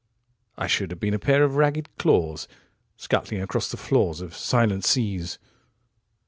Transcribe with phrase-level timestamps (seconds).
[0.57, 5.37] ...73I should have been a pair of ragged claws74Scuttling across the floors of silent seas.